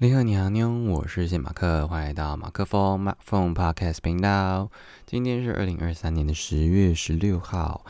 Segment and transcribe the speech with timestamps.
[0.00, 4.70] 你好，你好，妞，我是谢马克，欢迎来到马克风马风 Podcast 频道。
[5.04, 7.84] 今天是二零二三年的十月十六号，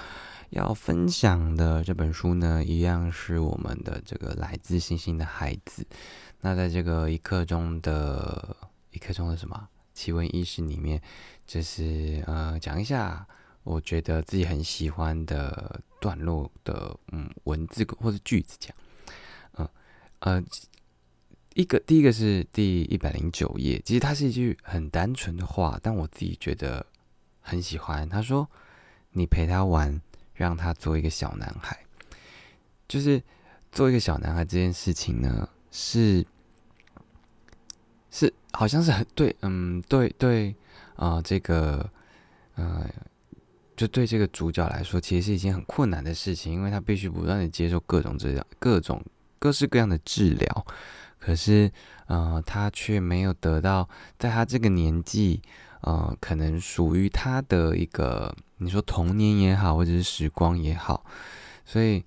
[0.49, 5.87] 要分享的这本书呢，一样是我们的这个来自星星的孩子。
[6.41, 8.57] 那在这个一刻钟的
[8.91, 11.03] 一刻钟的什么奇闻异事里面，
[11.47, 13.27] 就是呃讲一下
[13.65, 18.75] 我觉得自己很喜欢的段落的嗯文字或者句子讲，
[19.59, 19.69] 嗯
[20.21, 20.43] 呃。
[21.59, 26.87] 一个第一个是第一百零九页，其实它是一句很单纯的话，但我自己觉得
[27.41, 28.09] 很喜欢。
[28.09, 28.49] 他说
[29.11, 30.01] ：“你陪他玩，
[30.35, 31.77] 让他做一个小男孩。”
[32.87, 33.21] 就是
[33.73, 36.25] 做一个小男孩这件事情呢，是
[38.13, 40.55] 是好像是很对，嗯，对对
[40.95, 41.91] 啊，这个
[42.55, 42.89] 呃，
[43.77, 49.05] 就对这个主角来说，其实是一件很困难的事情，因为他必须不断的接受各种治疗，各种
[49.41, 50.67] 各式各样的治疗。
[51.29, 51.71] 可是，
[52.07, 53.87] 呃，他却没有得到
[54.19, 55.43] 在他这个年纪，
[55.83, 61.05] 呃，可能属于他的一个，你说童年也好，或者是时光也好。
[61.67, 62.03] 所以，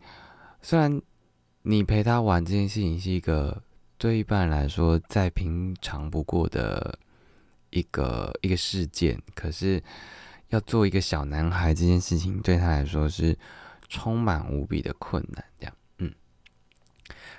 [0.63, 0.99] 虽然
[1.61, 3.61] 你陪他玩这件事情是一个
[3.99, 6.97] 对一般人来说再平常不过的
[7.69, 9.79] 一个一个事件，可是
[10.49, 13.37] 要做一个小男孩这件事情，对他来说是
[13.87, 15.45] 充满无比的困难。
[15.59, 15.75] 这样。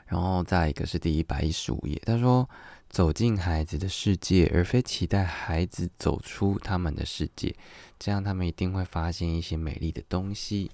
[0.06, 2.48] 然后再一个是第一百一十五页，他说
[2.91, 7.55] ：“走进孩子的世界，而非期待孩子走出他们的世界，
[7.98, 10.70] 这样他们一定会发现一些美丽的东西。”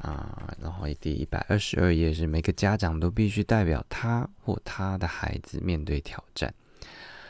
[0.00, 6.52] 啊，然后第一百二十二页是每个家长都必须代表他或他的孩子面对挑战。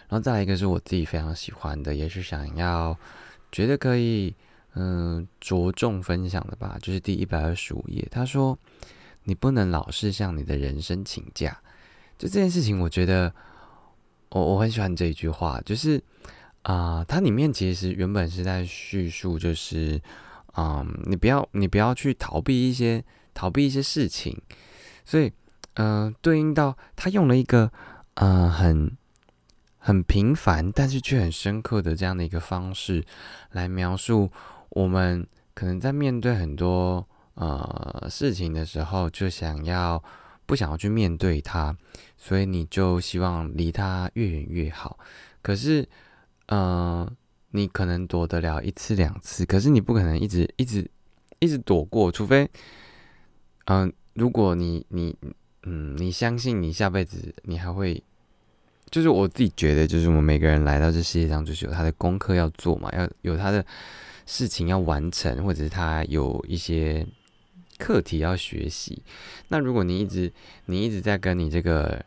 [0.08, 2.96] 然后再来一个是我自己非常喜欢的，也是想要
[3.50, 4.34] 觉得可以
[4.74, 8.56] 嗯着重分享的吧，就是第一百二十五页，他说。
[9.28, 11.60] 你不能老是向你的人生请假，
[12.16, 13.34] 就这件事情，我觉得
[14.28, 16.00] 我我很喜欢这一句话，就是
[16.62, 20.00] 啊，它里面其实原本是在叙述，就是
[20.52, 23.04] 啊，你不要你不要去逃避一些
[23.34, 24.40] 逃避一些事情，
[25.04, 25.32] 所以
[25.74, 27.72] 嗯，对应到他用了一个
[28.14, 28.96] 呃很
[29.78, 33.04] 很平凡，但是却很深刻的这样的一个方式
[33.50, 34.30] 来描述
[34.68, 37.08] 我们可能在面对很多。
[37.36, 40.02] 呃，事情的时候就想要
[40.46, 41.76] 不想要去面对它，
[42.16, 44.98] 所以你就希望离它越远越好。
[45.42, 45.86] 可是，
[46.46, 47.06] 嗯，
[47.50, 50.90] 你可能躲得了一次两次，可是你不可能一直一直
[51.38, 52.48] 一直躲过，除非，
[53.66, 55.14] 嗯，如果你你
[55.64, 58.02] 嗯，你相信你下辈子你还会，
[58.90, 63.62] 就是我自己觉得，就是我们每个人来到这世界上，就是有他的功课要做嘛，要有他的
[64.24, 67.06] 事情要完成，或者是他有一些。
[67.78, 69.02] 课题要学习，
[69.48, 70.32] 那如果你一直
[70.64, 72.04] 你一直在跟你这个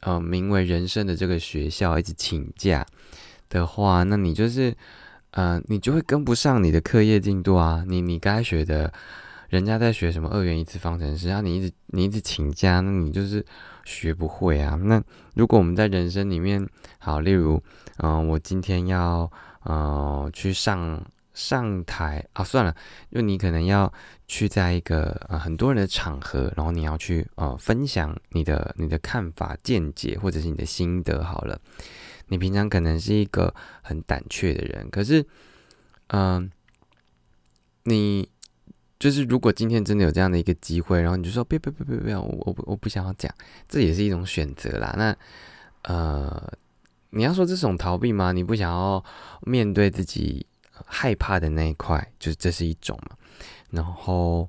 [0.00, 2.86] 呃名为人生的这个学校一直请假
[3.48, 4.74] 的话，那你就是
[5.32, 7.84] 呃你就会跟不上你的课业进度啊。
[7.86, 8.92] 你你该学的，
[9.48, 13.44] 人家在学什么二元一次方程式啊，你一直你一直请假，那你就是
[13.84, 14.78] 学不会啊。
[14.82, 15.02] 那
[15.34, 16.64] 如果我们在人生里面，
[16.98, 17.60] 好，例如
[17.98, 19.30] 嗯，我今天要
[19.64, 21.04] 呃去上。
[21.32, 22.74] 上台啊，算了，
[23.10, 23.92] 因为你可能要
[24.26, 31.22] 去在一个呃很多人的场合，然后你要去呃分享你的你的看法、见解或者是你的心得。
[31.22, 31.60] 好了，
[32.28, 35.24] 你平常可能是一个很胆怯的人，可是，
[36.08, 36.50] 嗯，
[37.84, 38.28] 你
[38.98, 43.32] 就是如果今天真的有这样的一个机会，然后你就说别别别别别，我我不我不想要讲，
[43.68, 44.94] 这也是一种选择啦。
[44.98, 45.16] 那
[45.82, 46.52] 呃，
[47.10, 48.32] 你要说这种逃避吗？
[48.32, 49.02] 你不想要
[49.42, 50.46] 面对自己？
[50.86, 53.16] 害怕的那一块，就是这是一种嘛，
[53.70, 54.48] 然后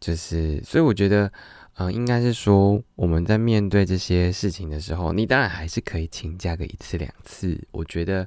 [0.00, 1.30] 就是，所以我觉得，
[1.74, 7.58] 嗯，应该是说我们在面对这些事情的时候，你当然还是可以请假个一次两次。
[7.70, 8.26] 我觉得，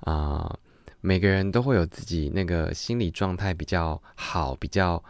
[0.00, 0.58] 啊，
[1.00, 5.02] 每个人都会有自己那个心理状态比较好、比较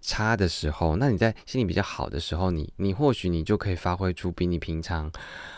[0.00, 0.96] 差的时候。
[0.96, 5.10] 那你在心理比较好的时候，你你或许你就可以发挥出比你平常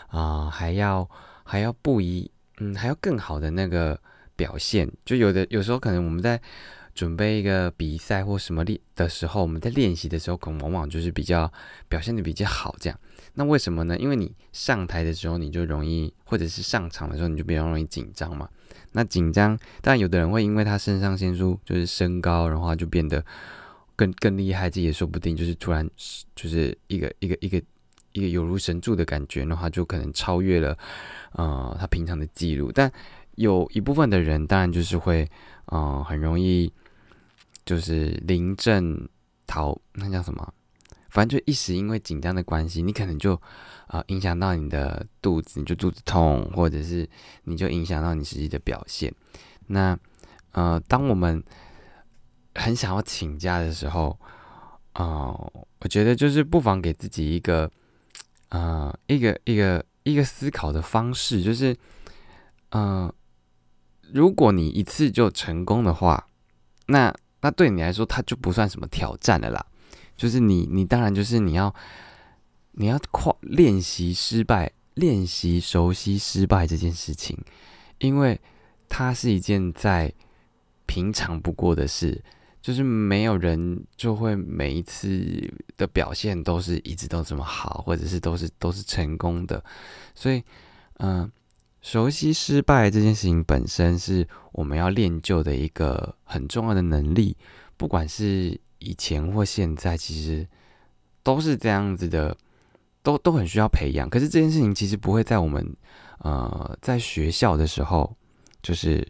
[0.07, 1.07] 啊还要
[1.43, 3.99] 还要不一，嗯，还要更好的那个。
[4.35, 6.41] 表现就有的，有时候可能我们在
[6.93, 11.51] 准备一个比赛或什么练的时候，我们在练习的时候，可能往往就是比较
[11.87, 12.75] 表现的比较好。
[12.79, 12.99] 这样，
[13.35, 13.97] 那为什么呢？
[13.97, 18.49] 因为你上台的时候，你就容易，或者是上场的时候，你就比较容易紧张嘛。
[18.91, 23.23] 那紧张，当然有的人会因为他肾上腺素就是升高，然后就变得
[23.95, 25.33] 更更厉害，这也说不定。
[25.33, 25.89] 就是突然
[26.35, 27.61] 就是一个一个一个
[28.11, 30.77] 一个有如神助的感觉，的话就可能超越了
[31.31, 32.91] 呃他平常的记录，但。
[33.35, 35.27] 有一部分的人，当然就是会，
[35.67, 36.71] 嗯，很容易
[37.65, 39.07] 就是临阵
[39.47, 40.53] 逃，那叫什么？
[41.09, 43.39] 反正就一时因为紧张的关系，你可能就
[43.87, 47.09] 啊影响到你的肚子，你就肚子痛，或者是
[47.43, 49.13] 你就影响到你实际的表现。
[49.67, 49.97] 那
[50.53, 51.43] 呃，当我们
[52.55, 54.17] 很想要请假的时候，
[54.95, 57.69] 哦，我觉得就是不妨给自己一个
[58.49, 61.75] 啊一个一个一个思考的方式，就是
[62.69, 63.11] 嗯，
[64.13, 66.27] 如果你一次就成功的话，
[66.87, 69.65] 那那对你来说，它就不算什么挑战了啦。
[70.15, 71.73] 就是你，你当然就是你要，
[72.73, 77.37] 你要跨练习失败，练习熟悉失败这件事情，
[77.99, 78.39] 因为
[78.87, 80.13] 它是一件再
[80.85, 82.23] 平常不过的事。
[82.61, 89.63] 就是没有人就会每一次的表现都是一直都这么好，或者是都是都是成功的。
[90.13, 90.43] 所以，
[90.99, 91.27] 嗯，
[91.81, 97.35] 熟悉失败这件事情本身是我们要练就的一个很重要的能力，
[97.77, 98.59] 不管是。
[98.83, 100.43] 以前或现在，其实
[101.21, 102.35] 都是这样子的，
[103.03, 104.09] 都都很需要培养。
[104.09, 105.63] 可是这件事情其实不会在我们
[106.17, 108.11] 呃在学校的时候，
[108.63, 109.07] 就是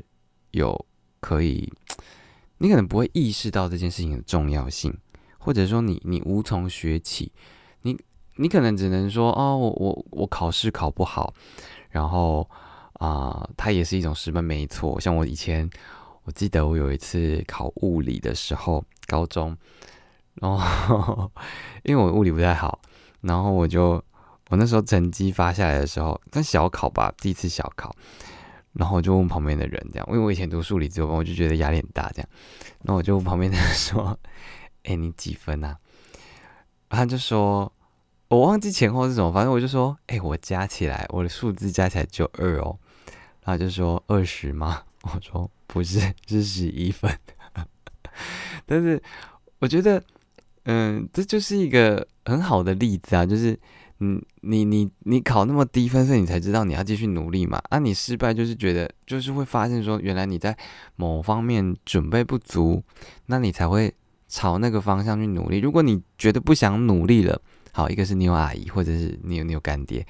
[0.51, 0.85] 有
[1.21, 1.71] 可以，
[2.57, 4.93] 你可能不会意识到这件事情的重要性，
[5.37, 7.31] 或者说你你无从学起，
[7.83, 7.97] 你
[8.35, 11.33] 你可能只能说哦，我我我考试考不好，
[11.91, 12.49] 然后
[12.93, 14.99] 啊，它也是一种失败，没错。
[14.99, 15.69] 像我以前。
[16.23, 19.57] 我记得我有一次考物理的时候，高中，
[20.35, 21.31] 然后
[21.81, 22.79] 因为我物理不太好，
[23.21, 23.93] 然后我就
[24.49, 27.93] 我那时候成绩发下来的时候，但小考吧，第一次小考，
[28.73, 32.29] 然后我就问旁边的人这样，因为我以前读数理之后，我就觉得压力很大这样，
[32.83, 34.15] 然后我就问旁边的人说
[34.85, 35.75] ：“哎，你几分啊？”
[36.87, 37.73] 他就说
[38.31, 42.79] ：“我忘记前后是什么，反正我就说：‘哎，我加起来我的数字加起来就二哦。’
[43.43, 47.09] 然后就说：‘二十吗？’ 我说。”不是是十一分，
[48.67, 49.01] 但是
[49.59, 50.03] 我觉得，
[50.63, 53.57] 嗯，这就是一个很好的例子啊，就是，
[53.99, 57.61] 嗯，你你你考那么低分，所以你才知道你要继续努力嘛。
[57.69, 60.57] 啊，你失败就是觉得，就是会发现说，原来你在
[60.97, 62.83] 某方面准备不足，
[63.27, 63.93] 那你才会
[64.27, 65.59] 朝那个方向去努力。
[65.59, 70.05] 如果你觉得不想努力了，好，一个是你有阿姨，或者是你有你有干爹，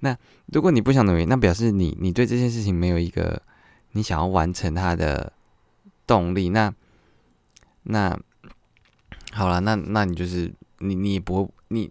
[0.00, 0.16] 那
[0.46, 3.42] 如果你不想努力，那表示你你对这件事情没有一个。
[3.92, 5.32] 你想要完成它的
[6.06, 6.70] 动力，那
[7.84, 8.14] 那
[9.32, 11.90] 好了，那那你就是你你也不会你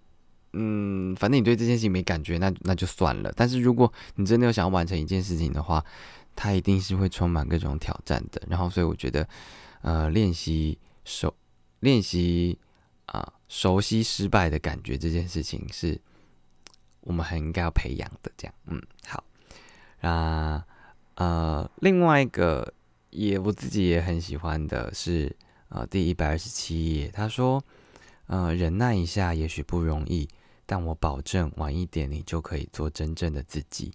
[0.53, 3.33] 嗯，反正你对这件事情没感觉，那那就算了。
[3.35, 5.83] 但是如果你真的有想要完成一件事情的话，
[6.35, 8.39] 它一定是会充满各种挑战的。
[8.47, 9.27] 然后，所以我觉得，
[9.81, 11.33] 呃，练习手
[11.79, 12.59] 练习
[13.07, 15.99] 啊，熟悉失败的感觉这件事情，是
[17.01, 18.31] 我们很应该要培养的。
[18.37, 19.23] 这样，嗯，好，
[20.01, 20.63] 那。
[21.17, 22.73] 呃，另外一个
[23.11, 25.33] 也我自己也很喜欢的是，
[25.69, 27.63] 呃，第一百二十七页，他说，
[28.27, 30.27] 呃，忍耐一下也许不容易，
[30.65, 33.93] 但我保证晚一点你就可以做真正的自己。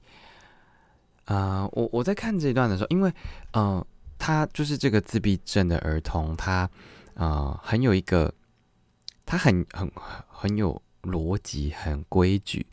[1.26, 3.12] 啊，我我在看这一段的时候，因为，
[3.52, 3.86] 呃，
[4.18, 6.70] 他就是这个自闭症的儿童，他，
[7.12, 8.32] 呃，很有一个，
[9.30, 9.88] 他很很
[10.26, 12.66] 很有逻辑，很规矩，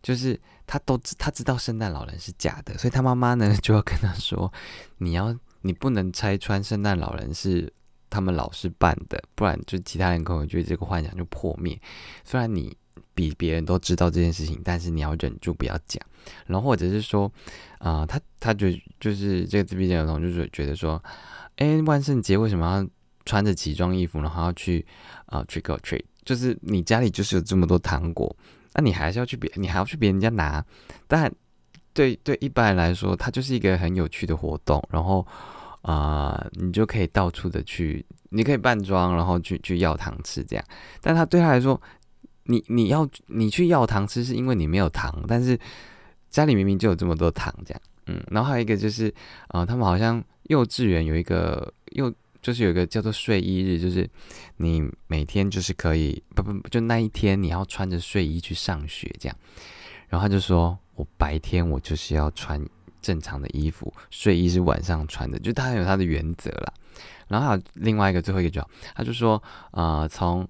[0.00, 0.38] 就是。
[0.68, 4.52] 他都知他知道圣诞老人是假的，所以他妈妈呢 就要跟他说
[4.98, 7.72] ：“你要你不能拆穿圣诞老人是
[8.10, 11.80] 他们老师扮的，不然就其他人可能觉得这个幻想就破灭。
[12.24, 12.76] 虽然你
[13.14, 16.04] 比别人都知道这件事情，但是你要忍住不要讲。
[16.46, 17.30] 然后或者是说，
[17.78, 18.66] 啊，他他就
[18.98, 21.00] 就是这个自闭症儿童就是觉得说，
[21.58, 22.88] 哎，万圣节为什么要
[23.26, 24.86] 穿着奇装异服，然后要去
[25.26, 26.04] 啊 trick or treat？
[26.24, 28.34] 就是你家里就是有这么多糖果。”
[28.78, 30.62] 那你还是要去别，你还要去别人家拿，
[31.06, 31.32] 但
[31.94, 34.86] 对对一般人来说，它就是一个很有趣的活动。
[34.90, 35.26] 然后
[35.80, 40.64] 啊，你就可以到处的去，你可以扮装，然后去去要糖吃这样。
[41.00, 41.80] 但他对他来说，
[42.42, 45.58] 你你要你去要糖吃，是因为你没有糖，但是
[46.28, 47.80] 家里明明就有这么多糖这样。
[48.08, 49.10] 嗯，然后还有一个就是
[49.48, 52.12] 啊，他们好像幼稚园有一个幼。
[52.46, 54.08] 就是有一个叫做睡衣日，就是
[54.58, 59.36] 你每天就是可以不不就那一天你要穿着睡衣去上学这样，
[60.06, 62.64] 然后他就说我白天我就是要穿
[63.02, 66.72] 正常的衣服，睡衣是晚上穿的，就他有他的原则啦。
[67.26, 70.48] 然后还有另外一个最后一个就他就说啊，从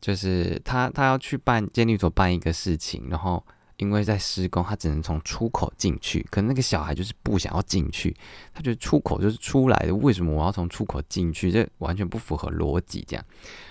[0.00, 3.44] 就是他他要去办监狱所办一个事情，然后。
[3.78, 6.24] 因为在施工，他只能从出口进去。
[6.30, 8.14] 可能那个小孩就是不想要进去，
[8.52, 11.50] 他觉得出口就是出来的，为什么我要从出口进去？
[11.50, 13.04] 这完全不符合逻辑。
[13.08, 13.24] 这样，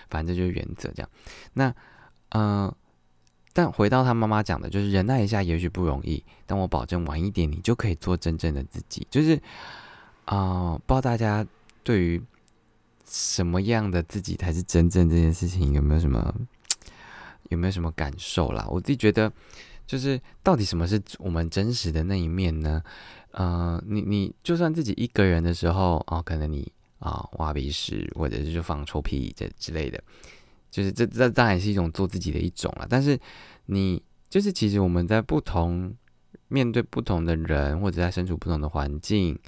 [0.09, 1.09] 反正就是原则这样。
[1.53, 1.73] 那，
[2.29, 2.73] 嗯，
[3.53, 9.05] 但回到他妈妈讲的，就是忍耐一下，也许不容易，但我保证晚一点，你就可以做真正的自己。
[9.11, 9.39] 就是，
[10.25, 11.45] 啊，不知道大家
[11.83, 12.21] 对于
[13.05, 16.33] 什么样的自己才是真正这件事情有没有什么
[17.49, 18.65] 有没有什么感受啦？
[18.69, 19.31] 我自己觉得，
[19.87, 22.83] 就是到底什么是我们真实的那一面呢？
[23.31, 29.99] 呃，你你就算自己一个人的时候啊，可能你啊挖鼻屎，或者是就放臭屁这之类的，
[30.69, 32.85] 就是这这当然是一种做自己的一种了。
[32.87, 33.19] 但是
[33.65, 35.95] 你就是其实我们在不同
[36.49, 39.39] 面对不同的人，或者在身处不同的环境。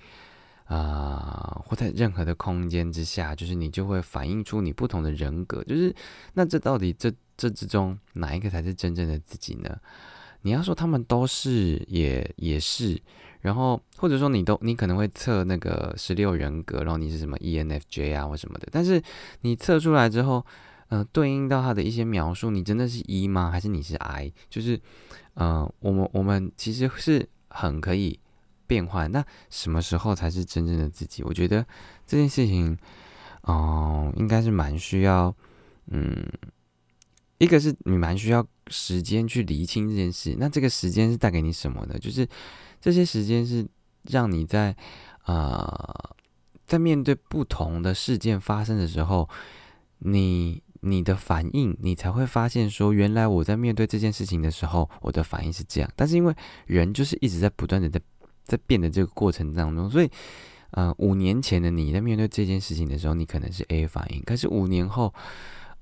[0.66, 5.64] 啊，或在任何的空间之下，就是你就会反映出你不同的人格。
[5.64, 5.92] 就是
[6.36, 9.76] 那这到底这这之中哪一个才是真正的自己呢？
[10.42, 13.00] 你要说他们都是，也也是。
[13.42, 18.68] 然后或者说你都你可能会测那个十六人格，然后你是什么 ENFJ 啊或什么的。
[18.72, 19.02] 但是
[19.42, 20.46] 你测出来之后，
[20.90, 23.50] 呃，对应到他的一些描述，你真的是 E 吗？
[23.50, 24.32] 还是你是 I？
[24.50, 24.80] 就是，
[25.36, 28.20] 呃，我们我们其实是很可以。
[28.70, 31.24] 变换，那什么时候才是真正的自己？
[31.24, 31.66] 我觉得
[32.06, 32.78] 这件事情，
[33.42, 35.36] 哦，应该是蛮需要，
[35.88, 36.24] 嗯，
[37.40, 40.36] 一个是你蛮需要时间去厘清这件事。
[40.38, 41.98] 那这个时间是带给你什么呢？
[41.98, 42.28] 就是
[42.80, 43.68] 这些时间是
[44.04, 44.76] 让你在
[45.26, 46.16] 呃，
[46.68, 49.28] 在面对不同的事件发生的时候，
[49.98, 55.92] 你你的反应，你才会发现说，原来我在面对这件事情的时候，我的反应是这样。
[55.96, 56.36] 但是因为
[56.68, 58.00] 人就是一直在不断的在。
[58.46, 60.10] 在变的这个过程当中，所以，
[60.72, 65.14] 呃，五年前的你在面对这件事情的时候，你可能是 A 反应，可是五年后，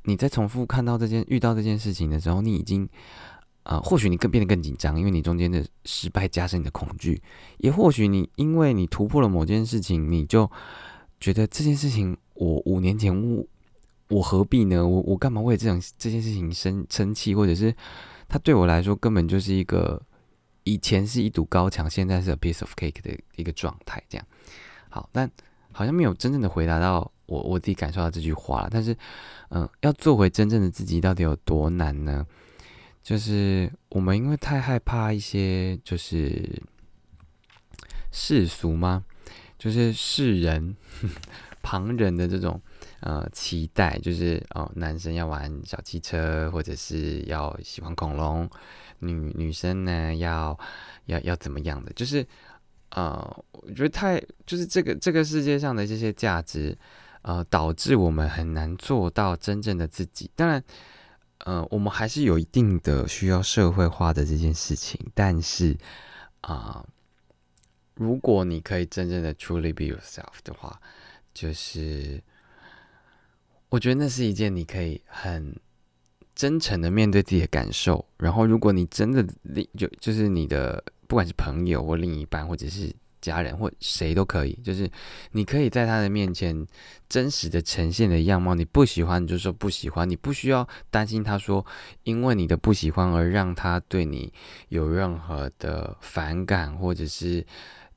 [0.08, 2.90] 你在重复看到这件、遇到这件事情的时候，你已经，
[3.64, 7.22] 呃，或许你更变得更紧张，因为你中间的失败加深你的恐惧，
[7.60, 10.50] 也或许你因为你突破了某件事情，你就
[11.20, 13.46] 觉得这件事情，我五年前我
[14.10, 14.88] 我何必呢？
[14.88, 17.76] 我我干嘛为这种这件事情生生气，或者是
[18.28, 20.02] 他对我来说根本就是一个。
[20.64, 24.28] 以前是一堵高墙，现在是 a piece of cake 的一个状态，这样
[24.90, 25.32] 好，但
[25.72, 28.70] 好像没有真正的回答到我我自己感受到这句话了。
[28.72, 28.98] 但是，
[29.50, 32.26] 嗯，要做回真正的自己，到底有多难呢？
[33.04, 36.62] 就是我们因为太害怕一些，就是
[38.12, 39.06] 世俗吗？
[39.58, 40.76] 就是世人、
[41.64, 42.62] 旁人的这种
[43.00, 48.50] 呃期待，就是哦，男生要玩小汽车，或者是要喜欢恐龙。
[49.00, 50.58] 女女生呢，要
[51.06, 51.94] 要要怎么样的？
[51.94, 52.26] 就是，
[52.90, 56.78] 呃，我觉得太就是这个这个世界上的这些价值，
[57.28, 60.32] 呃，导致我们很难做到真正的自己。
[60.34, 60.64] 当然，
[61.40, 64.98] 呃，我们还是有一定的需要社会化的这件事情。
[65.14, 65.78] 但是，
[66.40, 66.86] 啊，
[67.96, 70.80] 如果你可以真正的 truly be yourself 的话，
[71.34, 72.24] 就是
[73.68, 75.54] 我觉得那是一件你可以很。
[76.38, 84.90] 真诚的面对自己的感受，然后如果你真的另就就是你的不管是朋友或另一半或者是家人或谁都可以，就是
[85.32, 86.66] 你可以在他的面前
[87.10, 88.56] 真实的呈现的样貌。
[88.56, 91.66] 你不喜欢你就说不喜欢，你不需要担心他说
[92.04, 94.32] 因为你的不喜欢而让他对你
[94.70, 97.46] 有任何的反感，或者是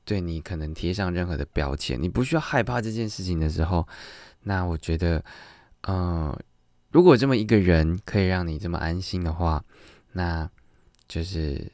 [0.03, 2.01] 对你可能贴上任何的标签。
[2.01, 3.87] 你不需要害怕这件事情的时候，
[4.43, 5.23] 那我觉得，
[5.87, 6.37] 嗯。
[6.93, 9.63] 如果这么一个人可以让你这么安心的话，
[10.11, 10.49] 那
[11.07, 11.71] 就是，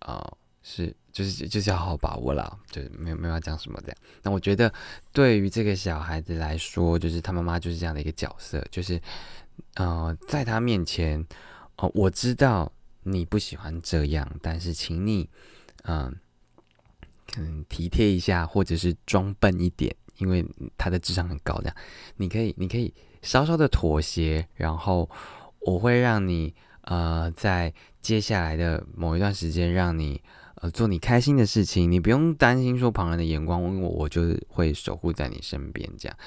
[0.00, 3.96] 哦，是，就是就是要好好把握了，就是没有没有讲什么的。
[4.22, 4.70] 那我觉得
[5.14, 9.00] 对于这个小孩子来说，就是他妈妈就是这样的一个角色，就是，
[9.76, 11.26] 呃，在他面前，
[11.78, 12.70] 哦，我知道
[13.02, 15.26] 你不喜欢这样，但是请你，
[15.84, 16.14] 嗯，
[17.32, 20.44] 可能体贴一下，或者是装笨一点，因为
[20.76, 21.76] 他的智商很高，这样，
[22.16, 22.92] 你可以，你可以。
[23.22, 25.10] 稍稍的妥协，然后
[25.58, 30.22] 我会让你呃，在接下来的某一段时间，让你
[30.56, 36.18] 呃做你开心的事情，你不用担心说旁人的眼光，我我就会守护在你身边，这样，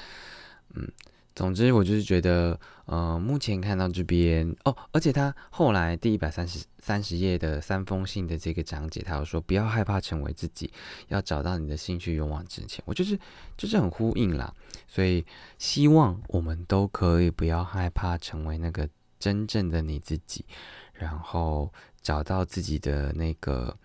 [0.74, 0.90] 嗯，
[1.34, 10.70] 总之我就是觉得，呃，目前看到这边哦，而且他后来第一百三十三十页的三封信的这个章节，他有说不要害怕成为自己，
[11.08, 13.18] 要找到你的兴趣，勇往直前，我就是
[13.56, 14.52] 就是很呼应啦。
[14.86, 15.24] 所以，
[15.58, 20.44] 希望我们都可以不要害怕成为那个真正的你自己，
[20.92, 21.72] 然后
[22.02, 23.76] 找到自己的那个，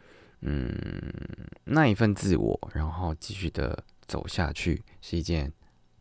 [0.42, 0.70] 嗯，
[1.64, 5.52] 那一份自我，然后继续的走下去，是一件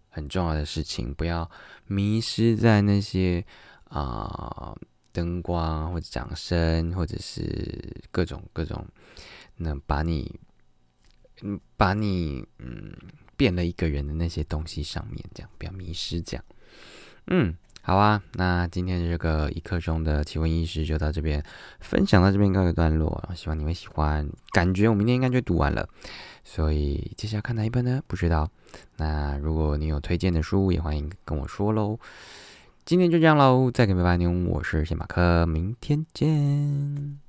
[0.08, 1.12] 很重要的事情。
[1.14, 1.50] 不要
[1.86, 3.44] 迷失在那些
[3.84, 4.74] 啊
[5.12, 8.86] 灯光或者掌声，或者是各种各种，
[9.56, 10.38] 那把你，
[11.42, 12.92] 嗯，把你，嗯。
[13.36, 16.44] 变了一个人的那些东西上面，这样不要迷失，这样，
[17.26, 17.52] 嗯，
[17.86, 21.44] 好啊，那今天这个一刻钟的奇闻异事就到这边
[21.80, 24.26] 分享到这边告一段落，希望你们喜欢。
[24.52, 25.86] 感觉我明天应该就读完了，
[26.44, 28.00] 所以接下来看哪一本呢？
[28.06, 28.48] 不知道。
[28.96, 31.98] 那如果你有推荐的书，也欢迎跟我说喽。
[32.86, 37.23] 今天就这样喽，再给拜拜牛，我是谢马克，明天见。